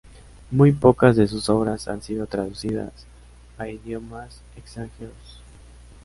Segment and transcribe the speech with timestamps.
[0.49, 2.91] Muy pocas de sus obras han sido traducidas
[3.59, 5.39] a idiomas extranjeros.